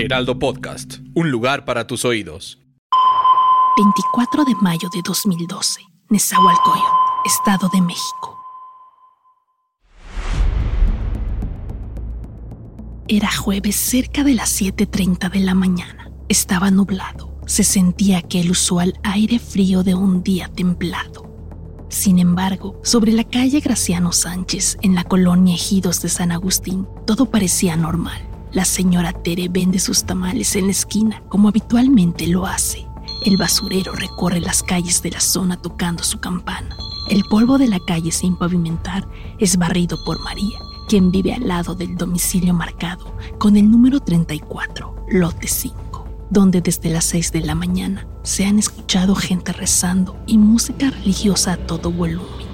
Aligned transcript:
Heraldo 0.00 0.38
Podcast. 0.38 0.94
Un 1.14 1.30
lugar 1.30 1.66
para 1.66 1.86
tus 1.86 2.06
oídos. 2.06 2.58
24 3.76 4.44
de 4.46 4.54
mayo 4.54 4.88
de 4.90 5.02
2012. 5.04 5.82
Nezahualcóyotl, 6.08 6.86
Estado 7.26 7.68
de 7.68 7.82
México. 7.82 8.38
Era 13.08 13.30
jueves 13.30 13.76
cerca 13.76 14.24
de 14.24 14.32
las 14.32 14.58
7.30 14.58 15.30
de 15.30 15.40
la 15.40 15.52
mañana. 15.52 16.10
Estaba 16.30 16.70
nublado. 16.70 17.38
Se 17.46 17.62
sentía 17.62 18.18
aquel 18.18 18.50
usual 18.50 18.98
aire 19.02 19.38
frío 19.38 19.82
de 19.82 19.94
un 19.94 20.22
día 20.22 20.48
templado. 20.48 21.28
Sin 21.90 22.18
embargo, 22.18 22.80
sobre 22.82 23.12
la 23.12 23.24
calle 23.24 23.60
Graciano 23.60 24.12
Sánchez, 24.12 24.78
en 24.80 24.94
la 24.94 25.04
colonia 25.04 25.56
Ejidos 25.56 26.00
de 26.00 26.08
San 26.08 26.32
Agustín, 26.32 26.88
todo 27.06 27.26
parecía 27.26 27.76
normal. 27.76 28.29
La 28.52 28.64
señora 28.64 29.12
Tere 29.12 29.48
vende 29.48 29.78
sus 29.78 30.04
tamales 30.04 30.56
en 30.56 30.64
la 30.66 30.72
esquina, 30.72 31.22
como 31.28 31.48
habitualmente 31.48 32.26
lo 32.26 32.46
hace. 32.46 32.84
El 33.24 33.36
basurero 33.36 33.92
recorre 33.92 34.40
las 34.40 34.64
calles 34.64 35.02
de 35.02 35.12
la 35.12 35.20
zona 35.20 35.56
tocando 35.56 36.02
su 36.02 36.18
campana. 36.18 36.76
El 37.08 37.22
polvo 37.24 37.58
de 37.58 37.68
la 37.68 37.78
calle 37.78 38.10
sin 38.10 38.36
pavimentar 38.36 39.06
es 39.38 39.56
barrido 39.56 40.02
por 40.04 40.18
María, 40.20 40.58
quien 40.88 41.12
vive 41.12 41.32
al 41.32 41.46
lado 41.46 41.76
del 41.76 41.96
domicilio 41.96 42.52
marcado 42.52 43.14
con 43.38 43.56
el 43.56 43.70
número 43.70 44.00
34, 44.00 45.06
lote 45.10 45.46
5, 45.46 46.08
donde 46.30 46.60
desde 46.60 46.90
las 46.90 47.04
6 47.04 47.30
de 47.30 47.42
la 47.42 47.54
mañana 47.54 48.08
se 48.24 48.46
han 48.46 48.58
escuchado 48.58 49.14
gente 49.14 49.52
rezando 49.52 50.16
y 50.26 50.38
música 50.38 50.90
religiosa 50.90 51.52
a 51.52 51.56
todo 51.56 51.92
volumen. 51.92 52.50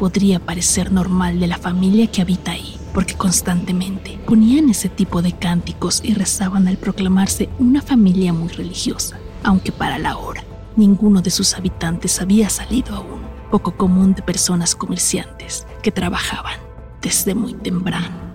Podría 0.00 0.40
parecer 0.40 0.90
normal 0.90 1.38
de 1.38 1.46
la 1.46 1.58
familia 1.58 2.10
que 2.10 2.22
habita 2.22 2.50
ahí, 2.50 2.76
porque 2.92 3.14
constantemente 3.14 4.18
ponían 4.26 4.68
ese 4.68 4.88
tipo 4.88 5.22
de 5.22 5.32
cánticos 5.32 6.00
y 6.04 6.14
rezaban 6.14 6.68
al 6.68 6.76
proclamarse 6.76 7.48
una 7.58 7.82
familia 7.82 8.32
muy 8.32 8.48
religiosa, 8.48 9.18
aunque 9.42 9.72
para 9.72 9.98
la 9.98 10.16
hora 10.16 10.44
ninguno 10.76 11.22
de 11.22 11.30
sus 11.30 11.54
habitantes 11.54 12.20
había 12.20 12.48
salido 12.50 12.94
aún, 12.94 13.20
poco 13.50 13.76
común 13.76 14.14
de 14.14 14.22
personas 14.22 14.74
comerciantes 14.74 15.66
que 15.82 15.90
trabajaban 15.90 16.58
desde 17.00 17.34
muy 17.34 17.54
temprano. 17.54 18.32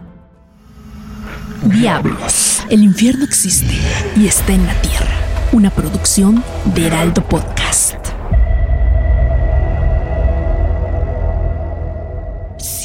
Diablos, 1.63 2.63
el 2.69 2.83
infierno 2.83 3.25
existe 3.25 3.73
y 4.15 4.27
está 4.27 4.53
en 4.53 4.65
la 4.65 4.79
tierra, 4.81 5.15
una 5.51 5.69
producción 5.71 6.43
de 6.75 6.87
Heraldo 6.87 7.23
Podcast. 7.23 7.66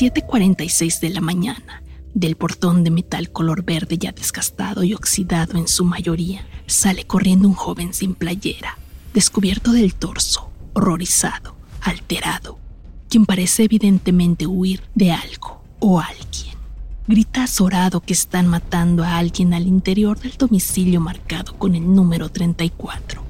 7.46 0.03 0.99
de 0.99 1.11
la 1.11 1.21
mañana, 1.21 1.81
del 2.13 2.35
portón 2.35 2.83
de 2.83 2.91
metal 2.91 3.31
color 3.31 3.63
verde 3.63 3.99
ya 3.99 4.11
desgastado 4.11 4.83
y 4.83 4.95
oxidado 4.95 5.57
en 5.57 5.69
su 5.69 5.85
mayoría, 5.85 6.45
sale 6.67 7.05
corriendo 7.05 7.47
un 7.47 7.55
joven 7.55 7.95
sin 7.95 8.17
playera, 8.17 8.77
descubierto 9.15 9.71
del 9.71 9.95
torso, 9.95 10.51
horrorizado, 10.73 11.55
alterado, 11.81 12.59
quien 13.09 13.27
parece 13.27 13.63
evidentemente 13.63 14.49
huir 14.49 14.83
de 14.97 15.13
algo 15.13 15.63
o 15.79 16.01
alguien. 16.01 16.57
Grita 17.07 17.45
azorado 17.45 18.01
que 18.01 18.15
están 18.15 18.49
matando 18.49 19.05
a 19.05 19.19
alguien 19.19 19.55
al 19.55 19.69
interior 19.69 20.19
del 20.19 20.33
domicilio 20.33 21.01
marcado 21.01 21.57
con 21.57 21.77
el 21.77 21.95
número 21.95 22.29
34. 22.29 23.23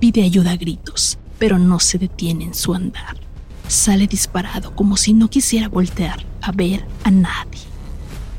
Pide 0.00 0.22
ayuda 0.22 0.52
a 0.52 0.56
gritos, 0.56 1.18
pero 1.38 1.58
no 1.58 1.80
se 1.80 1.98
detiene 1.98 2.44
en 2.44 2.54
su 2.54 2.72
andar. 2.72 3.23
Sale 3.74 4.06
disparado 4.06 4.72
como 4.76 4.96
si 4.96 5.14
no 5.14 5.28
quisiera 5.28 5.68
voltear 5.68 6.24
a 6.40 6.52
ver 6.52 6.86
a 7.02 7.10
nadie. 7.10 7.60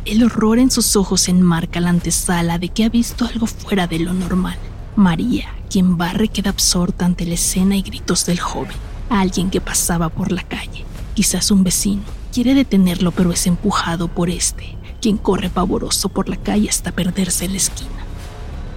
El 0.05 0.23
horror 0.23 0.59
en 0.59 0.71
sus 0.71 0.95
ojos 0.95 1.27
enmarca 1.27 1.81
la 1.81 1.89
antesala 1.89 2.57
de 2.57 2.69
que 2.69 2.85
ha 2.85 2.89
visto 2.89 3.25
algo 3.25 3.45
fuera 3.45 3.85
de 3.85 3.99
lo 3.99 4.13
normal. 4.13 4.57
María, 4.95 5.53
quien 5.69 5.97
barre, 5.97 6.29
queda 6.29 6.51
absorta 6.51 7.05
ante 7.05 7.25
la 7.25 7.33
escena 7.33 7.75
y 7.75 7.81
gritos 7.81 8.25
del 8.25 8.39
joven. 8.39 8.77
Alguien 9.09 9.49
que 9.49 9.59
pasaba 9.59 10.07
por 10.07 10.31
la 10.31 10.41
calle, 10.41 10.85
quizás 11.15 11.51
un 11.51 11.65
vecino, 11.65 12.03
quiere 12.31 12.53
detenerlo 12.53 13.11
pero 13.11 13.33
es 13.33 13.45
empujado 13.45 14.07
por 14.07 14.29
este, 14.29 14.77
quien 15.01 15.17
corre 15.17 15.49
pavoroso 15.49 16.07
por 16.07 16.29
la 16.29 16.37
calle 16.37 16.69
hasta 16.69 16.93
perderse 16.93 17.43
en 17.43 17.51
la 17.51 17.57
esquina. 17.57 18.05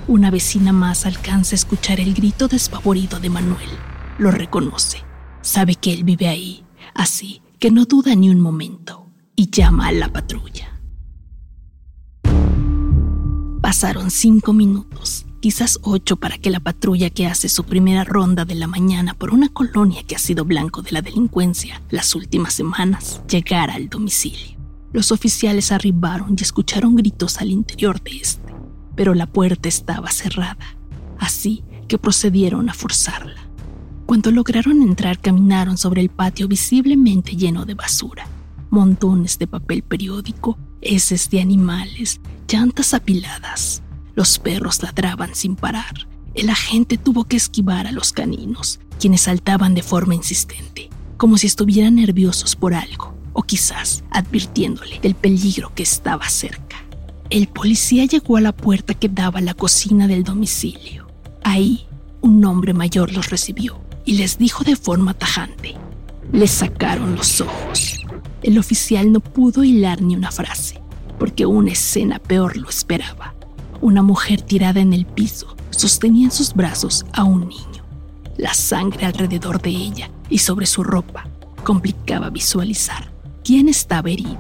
Una 0.09 0.33
vecina 0.33 0.73
más 0.73 1.07
alcanza 1.07 1.55
a 1.55 1.61
escuchar 1.61 2.01
el 2.01 2.15
grito 2.15 2.49
despavorido 2.49 3.21
de 3.21 3.31
Manuel. 3.31 3.71
Lo 4.19 4.33
reconoce 4.33 5.08
Sabe 5.43 5.75
que 5.75 5.93
él 5.93 6.05
vive 6.05 6.29
ahí, 6.29 6.65
así 6.95 7.43
que 7.59 7.71
no 7.71 7.85
duda 7.85 8.15
ni 8.15 8.31
un 8.31 8.41
momento 8.41 9.11
y 9.35 9.51
llama 9.51 9.89
a 9.89 9.93
la 9.93 10.13
patrulla. 10.13 10.81
Pasaron 13.61 14.11
cinco 14.11 14.53
minutos, 14.53 15.27
quizás 15.41 15.79
ocho 15.83 16.17
para 16.17 16.39
que 16.39 16.51
la 16.51 16.61
patrulla 16.61 17.11
que 17.11 17.27
hace 17.27 17.49
su 17.49 17.65
primera 17.65 18.05
ronda 18.05 18.45
de 18.45 18.55
la 18.55 18.67
mañana 18.67 19.15
por 19.15 19.33
una 19.33 19.49
colonia 19.49 20.03
que 20.05 20.17
ha 20.17 20.19
sido 20.19 20.45
blanco 20.45 20.83
de 20.83 20.93
la 20.93 21.03
delincuencia 21.03 21.83
las 21.91 22.15
últimas 22.15 22.55
semanas 22.55 23.21
llegara 23.29 23.75
al 23.75 23.89
domicilio. 23.89 24.57
Los 24.93 25.13
oficiales 25.13 25.71
arribaron 25.71 26.35
y 26.39 26.43
escucharon 26.43 26.95
gritos 26.95 27.39
al 27.39 27.51
interior 27.51 28.03
de 28.03 28.17
este, 28.17 28.55
pero 28.97 29.15
la 29.15 29.27
puerta 29.27 29.69
estaba 29.69 30.11
cerrada, 30.11 30.77
así 31.19 31.63
que 31.89 31.99
procedieron 31.99 32.71
a 32.71 32.75
forzarla. 32.75 33.48
Cuando 34.09 34.31
lograron 34.31 34.81
entrar 34.81 35.19
caminaron 35.19 35.77
sobre 35.77 36.01
el 36.01 36.09
patio 36.09 36.49
visiblemente 36.49 37.37
lleno 37.37 37.67
de 37.67 37.75
basura, 37.75 38.27
montones 38.71 39.39
de 39.39 39.47
papel 39.47 39.83
periódico, 39.83 40.57
heces 40.81 41.29
de 41.29 41.43
animales, 41.43 42.19
llantas 42.51 42.95
apiladas. 42.95 43.83
Los 44.15 44.39
perros 44.39 44.83
ladraban 44.83 45.35
sin 45.35 45.57
parar. 45.57 46.09
El 46.33 46.49
agente 46.49 46.97
tuvo 46.97 47.25
que 47.25 47.37
esquivar 47.37 47.87
a 47.87 47.93
los 47.93 48.15
caninos, 48.15 48.81
quienes 48.99 49.21
saltaban 49.21 49.75
de 49.75 49.83
forma 49.83 50.15
insistente, 50.15 50.89
como 51.19 51.37
si 51.37 51.47
estuvieran 51.47 51.97
nerviosos 51.97 52.57
por 52.57 52.73
algo, 52.73 53.15
o 53.35 53.43
quizás 53.43 54.05
advirtiéndole 54.11 55.01
del 55.01 55.17
peligro 55.17 55.75
que 55.75 55.83
estaba 55.83 56.31
cerca. 56.31 56.83
El 57.29 57.47
policía 57.47 58.07
llegó 58.07 58.39
a 58.39 58.41
la 58.41 58.57
puerta 58.57 58.95
que 58.95 59.11
daba 59.11 59.41
a 59.41 59.43
la 59.43 59.53
cocina 59.53 60.07
del 60.07 60.25
domicilio. 60.25 61.09
Ahí, 61.45 61.87
un 62.23 62.43
hombre 62.47 62.73
mayor 62.73 63.13
los 63.13 63.29
recibió 63.29 63.87
y 64.09 64.15
les 64.15 64.39
dijo 64.39 64.65
de 64.65 64.75
forma 64.75 65.13
tajante. 65.13 65.77
Les 66.33 66.51
sacaron 66.51 67.15
los 67.15 67.43
ojos. 67.43 68.07
El 68.43 68.57
oficial 68.57 69.13
no 69.13 69.21
pudo 69.21 69.65
hilar 69.65 70.01
ni 70.01 70.17
una 70.17 70.31
frase, 70.31 70.81
porque 71.19 71.45
una 71.45 71.73
escena 71.73 72.19
peor 72.19 72.57
lo 72.57 72.71
esperaba. 72.71 73.35
Una 73.83 74.01
mujer 74.01 74.41
tirada 74.41 74.81
en 74.81 74.95
el 74.95 75.05
piso 75.05 75.55
sostenía 75.69 76.25
en 76.25 76.31
sus 76.31 76.55
brazos 76.55 77.05
a 77.13 77.25
un 77.25 77.51
niño. 77.51 77.85
La 78.39 78.55
sangre 78.55 79.05
alrededor 79.05 79.61
de 79.61 79.71
ella 79.73 80.11
y 80.31 80.39
sobre 80.39 80.65
su 80.65 80.83
ropa 80.83 81.27
complicaba 81.63 82.31
visualizar 82.31 83.13
quién 83.45 83.69
estaba 83.69 84.09
herido, 84.09 84.39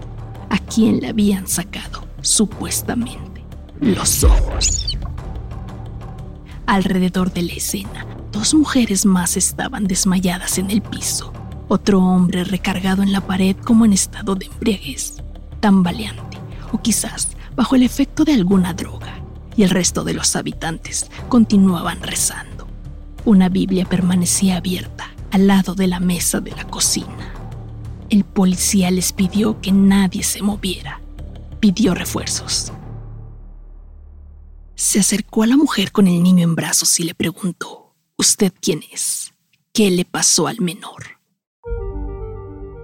a 0.48 0.56
quién 0.60 1.00
le 1.00 1.08
habían 1.08 1.46
sacado, 1.46 2.06
supuestamente, 2.22 3.44
los 3.82 4.24
ojos. 4.24 4.96
Alrededor 6.64 7.30
de 7.34 7.42
la 7.42 7.52
escena 7.52 8.07
Dos 8.32 8.54
mujeres 8.54 9.06
más 9.06 9.36
estaban 9.36 9.86
desmayadas 9.86 10.58
en 10.58 10.70
el 10.70 10.82
piso. 10.82 11.32
Otro 11.68 12.00
hombre 12.00 12.44
recargado 12.44 13.02
en 13.02 13.12
la 13.12 13.20
pared 13.20 13.56
como 13.56 13.84
en 13.84 13.92
estado 13.92 14.34
de 14.34 14.46
embriaguez, 14.46 15.16
tambaleante, 15.60 16.38
o 16.72 16.80
quizás 16.80 17.28
bajo 17.56 17.74
el 17.76 17.82
efecto 17.82 18.24
de 18.24 18.34
alguna 18.34 18.74
droga. 18.74 19.20
Y 19.56 19.64
el 19.64 19.70
resto 19.70 20.04
de 20.04 20.14
los 20.14 20.36
habitantes 20.36 21.10
continuaban 21.28 22.02
rezando. 22.02 22.68
Una 23.24 23.48
Biblia 23.48 23.84
permanecía 23.84 24.58
abierta 24.58 25.10
al 25.30 25.46
lado 25.46 25.74
de 25.74 25.88
la 25.88 26.00
mesa 26.00 26.40
de 26.40 26.52
la 26.52 26.64
cocina. 26.64 27.32
El 28.08 28.24
policía 28.24 28.90
les 28.90 29.12
pidió 29.12 29.60
que 29.60 29.72
nadie 29.72 30.22
se 30.22 30.42
moviera. 30.42 31.00
Pidió 31.60 31.94
refuerzos. 31.94 32.72
Se 34.76 35.00
acercó 35.00 35.42
a 35.42 35.46
la 35.46 35.56
mujer 35.56 35.92
con 35.92 36.06
el 36.06 36.22
niño 36.22 36.44
en 36.44 36.54
brazos 36.54 37.00
y 37.00 37.02
le 37.02 37.14
preguntó, 37.14 37.87
¿Usted 38.20 38.52
quién 38.60 38.82
es? 38.92 39.32
¿Qué 39.72 39.92
le 39.92 40.04
pasó 40.04 40.48
al 40.48 40.60
menor? 40.60 41.20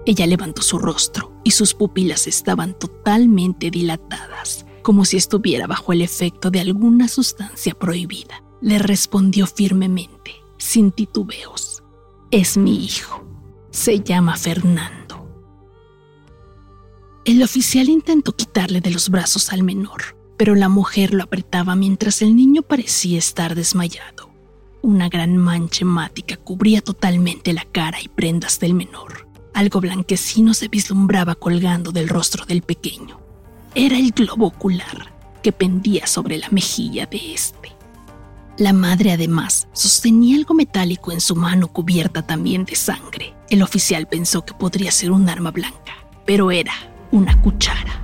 Ella 0.05 0.25
levantó 0.27 0.61
su 0.61 0.79
rostro 0.79 1.41
y 1.43 1.51
sus 1.51 1.73
pupilas 1.73 2.25
estaban 2.25 2.79
totalmente 2.79 3.69
dilatadas, 3.69 4.65
como 4.81 5.03
si 5.03 5.17
estuviera 5.17 5.67
bajo 5.67 5.91
el 5.91 6.01
efecto 6.01 6.51
de 6.51 6.61
alguna 6.61 7.09
sustancia 7.09 7.73
prohibida. 7.73 8.45
Le 8.61 8.79
respondió 8.79 9.45
firmemente, 9.45 10.35
sin 10.57 10.93
titubeos. 10.93 11.83
Es 12.31 12.55
mi 12.55 12.85
hijo. 12.85 13.27
Se 13.71 13.99
llama 13.99 14.37
Fernando. 14.37 15.29
El 17.25 17.43
oficial 17.43 17.89
intentó 17.89 18.31
quitarle 18.31 18.79
de 18.79 18.91
los 18.91 19.09
brazos 19.09 19.51
al 19.51 19.63
menor, 19.63 20.17
pero 20.37 20.55
la 20.55 20.69
mujer 20.69 21.13
lo 21.13 21.23
apretaba 21.23 21.75
mientras 21.75 22.21
el 22.21 22.37
niño 22.37 22.61
parecía 22.61 23.19
estar 23.19 23.53
desmayado. 23.53 24.34
Una 24.85 25.09
gran 25.09 25.35
mancha 25.35 25.81
hemática 25.81 26.37
cubría 26.37 26.79
totalmente 26.79 27.53
la 27.53 27.65
cara 27.65 27.99
y 28.03 28.07
prendas 28.07 28.59
del 28.59 28.75
menor. 28.75 29.27
Algo 29.55 29.81
blanquecino 29.81 30.53
se 30.53 30.67
vislumbraba 30.67 31.33
colgando 31.33 31.91
del 31.91 32.07
rostro 32.07 32.45
del 32.45 32.61
pequeño. 32.61 33.19
Era 33.73 33.97
el 33.97 34.11
globo 34.11 34.45
ocular 34.45 35.11
que 35.41 35.51
pendía 35.51 36.05
sobre 36.05 36.37
la 36.37 36.49
mejilla 36.51 37.07
de 37.07 37.33
este. 37.33 37.71
La 38.59 38.73
madre 38.73 39.11
además 39.11 39.67
sostenía 39.73 40.37
algo 40.37 40.53
metálico 40.53 41.11
en 41.11 41.19
su 41.19 41.35
mano 41.35 41.67
cubierta 41.67 42.21
también 42.21 42.63
de 42.63 42.75
sangre. 42.75 43.33
El 43.49 43.63
oficial 43.63 44.07
pensó 44.07 44.45
que 44.45 44.53
podría 44.53 44.91
ser 44.91 45.09
un 45.09 45.27
arma 45.27 45.49
blanca, 45.49 45.95
pero 46.27 46.51
era 46.51 46.73
una 47.11 47.41
cuchara. 47.41 48.03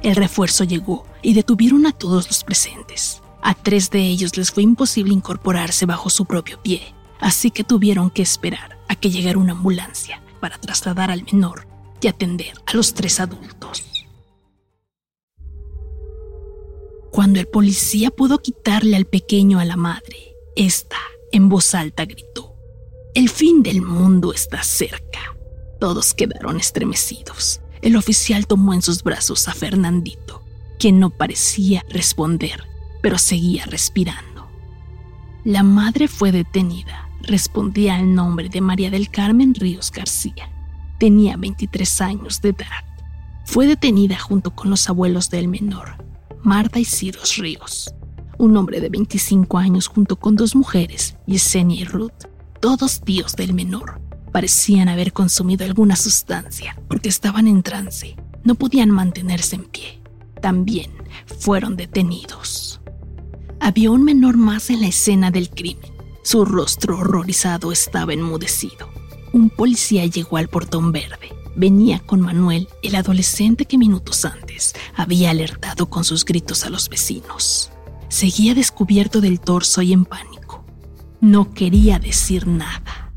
El 0.00 0.14
refuerzo 0.14 0.62
llegó 0.62 1.06
y 1.22 1.34
detuvieron 1.34 1.86
a 1.86 1.92
todos 1.92 2.28
los 2.28 2.44
presentes. 2.44 3.21
A 3.42 3.54
tres 3.54 3.90
de 3.90 4.00
ellos 4.00 4.36
les 4.36 4.52
fue 4.52 4.62
imposible 4.62 5.12
incorporarse 5.12 5.84
bajo 5.84 6.10
su 6.10 6.24
propio 6.24 6.62
pie, 6.62 6.94
así 7.18 7.50
que 7.50 7.64
tuvieron 7.64 8.08
que 8.08 8.22
esperar 8.22 8.78
a 8.88 8.94
que 8.94 9.10
llegara 9.10 9.38
una 9.38 9.52
ambulancia 9.52 10.22
para 10.40 10.58
trasladar 10.58 11.10
al 11.10 11.24
menor 11.24 11.66
y 12.00 12.06
atender 12.06 12.52
a 12.66 12.74
los 12.74 12.94
tres 12.94 13.18
adultos. 13.18 13.84
Cuando 17.10 17.40
el 17.40 17.46
policía 17.46 18.10
pudo 18.10 18.38
quitarle 18.38 18.96
al 18.96 19.06
pequeño 19.06 19.58
a 19.58 19.64
la 19.64 19.76
madre, 19.76 20.34
esta 20.56 20.96
en 21.32 21.48
voz 21.48 21.74
alta 21.74 22.04
gritó, 22.04 22.54
El 23.14 23.28
fin 23.28 23.62
del 23.62 23.82
mundo 23.82 24.32
está 24.32 24.62
cerca. 24.62 25.36
Todos 25.80 26.14
quedaron 26.14 26.58
estremecidos. 26.58 27.60
El 27.82 27.96
oficial 27.96 28.46
tomó 28.46 28.72
en 28.72 28.82
sus 28.82 29.02
brazos 29.02 29.48
a 29.48 29.52
Fernandito, 29.52 30.42
quien 30.78 31.00
no 31.00 31.10
parecía 31.10 31.84
responder, 31.88 32.71
pero 33.02 33.18
seguía 33.18 33.66
respirando. 33.66 34.48
La 35.44 35.62
madre 35.62 36.08
fue 36.08 36.32
detenida 36.32 37.02
respondía 37.22 37.96
al 37.96 38.14
nombre 38.14 38.48
de 38.48 38.60
María 38.60 38.90
del 38.90 39.10
Carmen 39.10 39.54
Ríos 39.54 39.90
García. 39.90 40.50
Tenía 40.98 41.36
23 41.36 42.00
años 42.00 42.40
de 42.40 42.50
edad. 42.50 42.84
Fue 43.44 43.66
detenida 43.66 44.18
junto 44.18 44.54
con 44.54 44.70
los 44.70 44.88
abuelos 44.88 45.30
del 45.30 45.48
menor, 45.48 46.04
Marta 46.42 46.78
y 46.78 46.84
Ciros 46.84 47.36
Ríos. 47.36 47.94
Un 48.38 48.56
hombre 48.56 48.80
de 48.80 48.88
25 48.88 49.58
años 49.58 49.88
junto 49.88 50.16
con 50.16 50.36
dos 50.36 50.54
mujeres, 50.54 51.16
Yesenia 51.26 51.82
y 51.82 51.84
Ruth, 51.84 52.26
todos 52.60 53.00
tíos 53.00 53.34
del 53.34 53.52
menor. 53.52 54.00
Parecían 54.32 54.88
haber 54.88 55.12
consumido 55.12 55.64
alguna 55.64 55.96
sustancia 55.96 56.76
porque 56.88 57.08
estaban 57.08 57.46
en 57.46 57.62
trance. 57.62 58.16
No 58.44 58.54
podían 58.54 58.90
mantenerse 58.90 59.56
en 59.56 59.64
pie. 59.64 60.00
También 60.40 60.90
fueron 61.38 61.76
detenidos. 61.76 62.71
Había 63.62 63.90
un 63.90 64.04
menor 64.04 64.36
más 64.36 64.68
en 64.68 64.82
la 64.82 64.88
escena 64.88 65.30
del 65.30 65.48
crimen 65.48 65.92
su 66.22 66.44
rostro 66.44 66.98
horrorizado 66.98 67.72
estaba 67.72 68.12
enmudecido. 68.12 68.88
Un 69.32 69.50
policía 69.50 70.06
llegó 70.06 70.36
al 70.36 70.48
portón 70.48 70.92
verde. 70.92 71.34
Venía 71.56 71.98
con 71.98 72.20
Manuel, 72.20 72.68
el 72.82 72.94
adolescente 72.94 73.64
que 73.66 73.76
minutos 73.76 74.24
antes 74.24 74.72
había 74.94 75.30
alertado 75.30 75.90
con 75.90 76.04
sus 76.04 76.24
gritos 76.24 76.64
a 76.64 76.70
los 76.70 76.88
vecinos. 76.88 77.72
Seguía 78.08 78.54
descubierto 78.54 79.20
del 79.20 79.40
torso 79.40 79.82
y 79.82 79.92
en 79.92 80.04
pánico. 80.04 80.64
No 81.20 81.52
quería 81.52 81.98
decir 81.98 82.46
nada. 82.46 83.12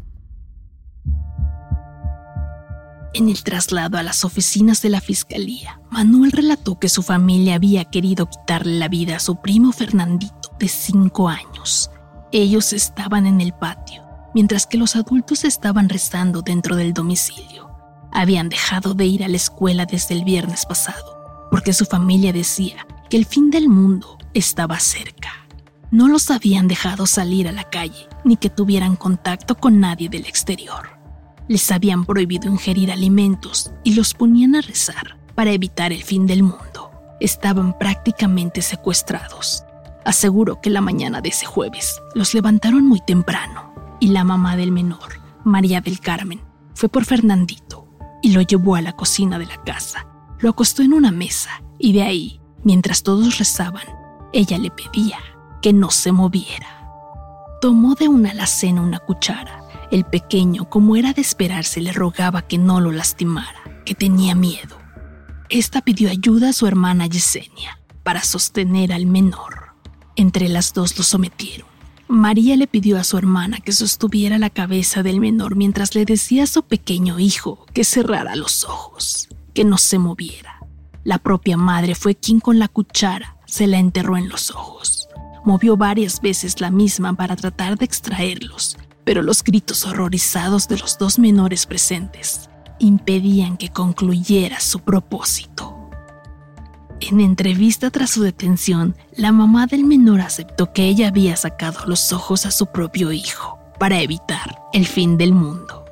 En 3.13 3.30
el 3.30 3.44
traslado 3.44 3.98
a 3.98 4.03
las 4.03 4.25
oficinas 4.25 4.81
de 4.81 4.89
la 4.89 5.00
fiscalía, 5.00 5.80
Manuel 5.95 6.33
relató 6.33 6.77
que 6.77 6.89
su 6.89 7.03
familia 7.03 7.56
había 7.56 7.86
querido 7.86 8.30
quitarle 8.30 8.77
la 8.80 8.89
vida 8.89 9.15
a 9.15 9.19
su 9.21 9.38
primo 9.38 9.71
Fernandito, 9.71 10.51
de 10.59 10.68
cinco 10.68 11.30
años, 11.30 11.89
ellos 12.33 12.74
estaban 12.74 13.25
en 13.25 13.39
el 13.39 13.53
patio, 13.53 14.03
mientras 14.33 14.68
que 14.68 14.77
los 14.77 14.97
adultos 14.97 15.45
estaban 15.45 15.88
rezando 15.88 16.42
dentro 16.42 16.75
del 16.75 16.94
domicilio. 16.94 17.69
Habían 18.12 18.50
dejado 18.50 18.94
de 18.94 19.06
ir 19.06 19.24
a 19.24 19.30
la 19.30 19.38
escuela 19.38 19.86
desde 19.86 20.15
el 20.15 20.25
viernes 20.25 20.65
pasado, 20.65 21.47
porque 21.50 21.71
su 21.71 21.86
familia 21.86 22.33
decía 22.33 22.86
que 23.09 23.15
el 23.15 23.25
fin 23.25 23.50
del 23.50 23.69
mundo 23.69 24.18
estaba 24.33 24.81
cerca. 24.81 25.48
No 25.91 26.09
los 26.09 26.30
habían 26.30 26.68
dejado 26.68 27.06
salir 27.06 27.48
a 27.48 27.53
la 27.53 27.69
calle, 27.69 28.09
ni 28.25 28.36
que 28.36 28.50
tuvieran 28.50 28.98
contacto 28.98 29.56
con 29.56 29.80
nadie 29.80 30.09
del 30.09 30.25
exterior. 30.25 31.00
Les 31.48 31.71
habían 31.71 32.03
prohibido 32.03 32.51
ingerir 32.51 32.91
alimentos 32.91 33.71
y 33.86 33.94
los 33.94 34.13
ponían 34.13 34.56
a 34.56 34.62
rezar 34.62 35.24
para 35.35 35.51
evitar 35.51 35.91
el 35.91 36.03
fin 36.03 36.25
del 36.25 36.43
mundo. 36.43 36.91
Estaban 37.19 37.77
prácticamente 37.77 38.61
secuestrados 38.61 39.65
Aseguró 40.05 40.61
que 40.61 40.69
la 40.69 40.81
mañana 40.81 41.19
de 41.19 41.29
ese 41.29 41.47
jueves 41.47 41.99
los 42.13 42.35
levantaron 42.35 42.85
muy 42.85 43.01
temprano 43.01 43.73
y 43.99 44.09
la 44.09 44.23
mamá 44.23 44.55
del 44.55 44.71
menor, 44.71 45.19
María 45.43 45.81
del 45.81 45.99
Carmen, 45.99 46.41
fue 46.75 46.89
por 46.89 47.05
Fernandito 47.05 47.87
y 48.21 48.31
lo 48.31 48.41
llevó 48.41 48.75
a 48.75 48.81
la 48.81 48.93
cocina 48.93 49.39
de 49.39 49.47
la 49.47 49.57
casa. 49.63 50.05
Lo 50.37 50.51
acostó 50.51 50.83
en 50.83 50.93
una 50.93 51.11
mesa 51.11 51.63
y 51.79 51.93
de 51.93 52.03
ahí, 52.03 52.39
mientras 52.63 53.01
todos 53.01 53.39
rezaban, 53.39 53.85
ella 54.31 54.59
le 54.59 54.69
pedía 54.69 55.17
que 55.63 55.73
no 55.73 55.89
se 55.89 56.11
moviera. 56.11 56.88
Tomó 57.59 57.95
de 57.95 58.07
una 58.07 58.29
alacena 58.29 58.81
una 58.81 58.99
cuchara. 58.99 59.63
El 59.91 60.05
pequeño, 60.05 60.69
como 60.69 60.95
era 60.95 61.13
de 61.13 61.21
esperarse, 61.21 61.81
le 61.81 61.93
rogaba 61.93 62.43
que 62.43 62.59
no 62.59 62.79
lo 62.79 62.91
lastimara, 62.91 63.81
que 63.85 63.95
tenía 63.95 64.35
miedo. 64.35 64.77
Esta 65.50 65.81
pidió 65.81 66.09
ayuda 66.09 66.50
a 66.50 66.53
su 66.53 66.65
hermana 66.65 67.06
Yesenia 67.06 67.80
para 68.03 68.24
sostener 68.24 68.92
al 68.92 69.06
menor. 69.06 69.75
Entre 70.15 70.50
las 70.50 70.74
dos 70.74 70.97
lo 70.97 71.03
sometieron. 71.03 71.68
María 72.07 72.56
le 72.56 72.65
pidió 72.65 72.97
a 72.97 73.03
su 73.03 73.18
hermana 73.18 73.59
que 73.59 73.71
sostuviera 73.71 74.39
la 74.39 74.50
cabeza 74.50 75.03
del 75.03 75.19
menor 75.19 75.56
mientras 75.56 75.94
le 75.94 76.06
decía 76.06 76.44
a 76.44 76.47
su 76.47 76.63
pequeño 76.63 77.19
hijo 77.19 77.65
que 77.74 77.83
cerrara 77.83 78.36
los 78.36 78.63
ojos, 78.63 79.27
que 79.53 79.63
no 79.63 79.77
se 79.77 80.00
moviera. 80.00 80.59
La 81.03 81.19
propia 81.19 81.57
madre 81.57 81.94
fue 81.94 82.15
quien 82.15 82.39
con 82.39 82.57
la 82.57 82.68
cuchara 82.68 83.38
se 83.46 83.67
la 83.67 83.77
enterró 83.77 84.17
en 84.17 84.29
los 84.29 84.50
ojos. 84.50 85.08
Movió 85.43 85.77
varias 85.77 86.22
veces 86.22 86.60
la 86.60 86.72
misma 86.72 87.13
para 87.13 87.36
tratar 87.36 87.77
de 87.77 87.86
extraerlos, 87.86 88.77
pero 89.03 89.22
los 89.22 89.43
gritos 89.43 89.86
horrorizados 89.86 90.67
de 90.67 90.79
los 90.79 90.98
dos 90.98 91.19
menores 91.19 91.67
presentes 91.67 92.50
impedían 92.79 93.58
que 93.58 93.70
concluyera 93.70 94.60
su 94.60 94.79
propósito. 94.79 95.89
En 97.01 97.20
entrevista 97.20 97.91
tras 97.91 98.12
su 98.12 98.24
detención, 98.24 98.96
la 99.15 99.32
mamá 99.32 99.67
del 99.67 99.84
menor 99.84 100.22
aceptó 100.22 100.72
que 100.72 100.86
ella 100.86 101.10
había 101.10 101.36
sacado 101.36 101.86
los 101.86 102.13
ojos 102.13 102.46
a 102.46 102.51
su 102.51 102.67
propio 102.67 103.12
hijo 103.12 103.60
para 103.79 104.01
evitar 104.01 104.60
el 104.74 104.86
fin 104.88 105.17
del 105.17 105.34
mundo. 105.34 105.86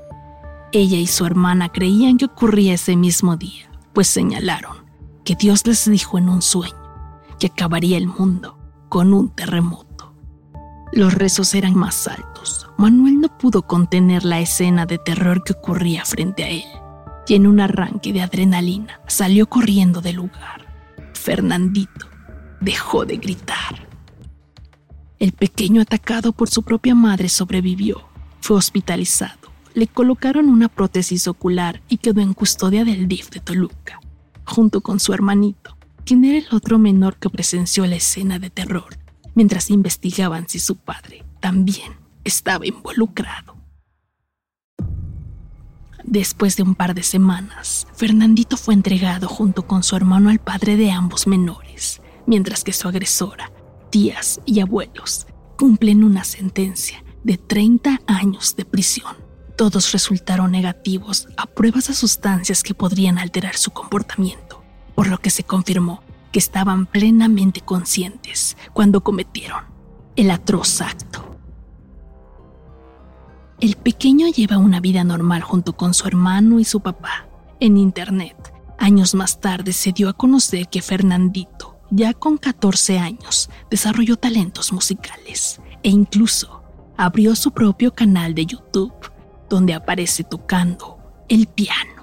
Ella 0.71 0.97
y 0.97 1.07
su 1.07 1.25
hermana 1.25 1.69
creían 1.69 2.17
que 2.17 2.25
ocurría 2.25 2.73
ese 2.73 2.95
mismo 2.95 3.35
día, 3.37 3.69
pues 3.93 4.07
señalaron 4.07 4.77
que 5.23 5.35
Dios 5.35 5.67
les 5.67 5.89
dijo 5.89 6.17
en 6.17 6.29
un 6.29 6.41
sueño 6.41 6.75
que 7.39 7.47
acabaría 7.47 7.97
el 7.97 8.07
mundo 8.07 8.57
con 8.89 9.13
un 9.13 9.29
terremoto. 9.29 9.92
Los 10.95 11.15
rezos 11.15 11.55
eran 11.55 11.75
más 11.75 12.07
altos. 12.07 12.67
Manuel 12.77 13.19
no 13.19 13.35
pudo 13.39 13.63
contener 13.63 14.23
la 14.23 14.39
escena 14.39 14.85
de 14.85 14.99
terror 14.99 15.43
que 15.43 15.53
ocurría 15.53 16.05
frente 16.05 16.43
a 16.43 16.49
él, 16.49 16.63
y 17.27 17.33
en 17.33 17.47
un 17.47 17.59
arranque 17.59 18.13
de 18.13 18.21
adrenalina 18.21 19.01
salió 19.07 19.47
corriendo 19.47 20.01
del 20.01 20.17
lugar. 20.17 20.67
Fernandito 21.15 22.05
dejó 22.61 23.07
de 23.07 23.17
gritar. 23.17 23.87
El 25.17 25.31
pequeño 25.31 25.81
atacado 25.81 26.31
por 26.31 26.47
su 26.47 26.61
propia 26.61 26.93
madre 26.93 27.27
sobrevivió. 27.27 28.07
Fue 28.39 28.55
hospitalizado. 28.57 29.51
Le 29.73 29.87
colocaron 29.87 30.47
una 30.47 30.67
prótesis 30.67 31.27
ocular 31.27 31.81
y 31.89 31.97
quedó 31.97 32.21
en 32.21 32.35
custodia 32.35 32.85
del 32.85 33.07
DIF 33.07 33.31
de 33.31 33.39
Toluca, 33.39 33.99
junto 34.45 34.81
con 34.81 34.99
su 34.99 35.11
hermanito, 35.11 35.75
quien 36.05 36.23
era 36.23 36.37
el 36.37 36.55
otro 36.55 36.77
menor 36.77 37.17
que 37.17 37.31
presenció 37.31 37.87
la 37.87 37.95
escena 37.95 38.37
de 38.37 38.51
terror, 38.51 38.97
mientras 39.35 39.69
investigaban 39.69 40.47
si 40.47 40.59
su 40.59 40.77
padre 40.77 41.23
también 41.39 41.93
estaba 42.23 42.65
involucrado. 42.65 43.55
Después 46.03 46.57
de 46.57 46.63
un 46.63 46.75
par 46.75 46.93
de 46.93 47.03
semanas, 47.03 47.87
Fernandito 47.95 48.57
fue 48.57 48.73
entregado 48.73 49.27
junto 49.27 49.65
con 49.65 49.83
su 49.83 49.95
hermano 49.95 50.29
al 50.29 50.39
padre 50.39 50.75
de 50.75 50.91
ambos 50.91 51.27
menores, 51.27 52.01
mientras 52.27 52.63
que 52.63 52.73
su 52.73 52.87
agresora, 52.87 53.51
tías 53.89 54.41
y 54.45 54.59
abuelos 54.59 55.27
cumplen 55.57 56.03
una 56.03 56.23
sentencia 56.23 57.03
de 57.23 57.37
30 57.37 58.01
años 58.05 58.55
de 58.55 58.65
prisión. 58.65 59.15
Todos 59.55 59.91
resultaron 59.93 60.51
negativos 60.51 61.29
a 61.37 61.45
pruebas 61.45 61.87
de 61.87 61.93
sustancias 61.93 62.63
que 62.63 62.73
podrían 62.73 63.17
alterar 63.17 63.55
su 63.55 63.71
comportamiento, 63.71 64.61
por 64.95 65.07
lo 65.07 65.19
que 65.19 65.29
se 65.29 65.43
confirmó 65.43 66.03
que 66.33 66.39
estaban 66.39 66.87
plenamente 66.87 67.61
conscientes 67.61 68.57
cuando 68.73 69.01
cometieron 69.01 69.63
el 70.17 70.31
atroz 70.31 70.81
acto. 70.81 71.37
El 73.61 73.77
pequeño 73.77 74.27
lleva 74.27 74.57
una 74.57 74.81
vida 74.81 75.05
normal 75.05 75.41
junto 75.43 75.77
con 75.77 75.93
su 75.93 76.07
hermano 76.07 76.59
y 76.59 76.65
su 76.65 76.81
papá. 76.81 77.27
En 77.61 77.77
Internet, 77.77 78.53
años 78.77 79.15
más 79.15 79.39
tarde 79.39 79.71
se 79.71 79.93
dio 79.93 80.09
a 80.09 80.13
conocer 80.13 80.67
que 80.67 80.81
Fernandito, 80.81 81.77
ya 81.91 82.13
con 82.13 82.37
14 82.37 82.99
años, 82.99 83.49
desarrolló 83.69 84.17
talentos 84.17 84.73
musicales 84.73 85.61
e 85.83 85.89
incluso 85.89 86.63
abrió 86.97 87.35
su 87.35 87.51
propio 87.51 87.93
canal 87.93 88.33
de 88.33 88.47
YouTube 88.47 88.93
donde 89.49 89.73
aparece 89.75 90.23
tocando 90.23 90.97
el 91.29 91.47
piano. 91.47 92.02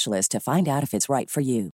specialist 0.00 0.32
to 0.32 0.40
find 0.40 0.68
out 0.68 0.82
if 0.82 0.94
it's 0.94 1.08
right 1.08 1.30
for 1.30 1.42
you. 1.42 1.70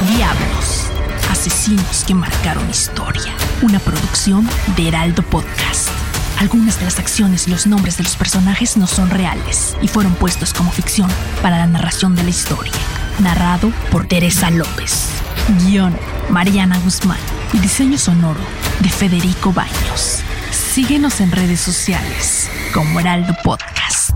Diablos, 0.00 0.90
asesinos 1.30 2.04
que 2.06 2.14
marcaron 2.14 2.68
historia. 2.70 3.32
Una 3.62 3.78
producción 3.78 4.48
de 4.76 4.88
Heraldo 4.88 5.22
Podcast. 5.24 5.90
Algunas 6.38 6.78
de 6.78 6.84
las 6.84 6.98
acciones 6.98 7.48
y 7.48 7.50
los 7.50 7.66
nombres 7.66 7.96
de 7.98 8.04
los 8.04 8.14
personajes 8.16 8.76
no 8.76 8.86
son 8.86 9.10
reales 9.10 9.76
y 9.82 9.88
fueron 9.88 10.14
puestos 10.14 10.54
como 10.54 10.70
ficción 10.70 11.10
para 11.42 11.58
la 11.58 11.66
narración 11.66 12.14
de 12.14 12.22
la 12.22 12.30
historia. 12.30 12.72
Narrado 13.20 13.72
por 13.90 14.06
Teresa 14.06 14.50
López. 14.50 15.08
Guión, 15.64 15.96
Mariana 16.30 16.78
Guzmán. 16.78 17.18
Y 17.52 17.58
diseño 17.58 17.98
sonoro 17.98 18.40
de 18.80 18.88
Federico 18.88 19.52
Baños. 19.52 20.22
Síguenos 20.78 21.20
en 21.20 21.32
redes 21.32 21.58
sociales 21.58 22.48
como 22.72 23.00
Heraldo 23.00 23.34
Podcast. 23.42 24.10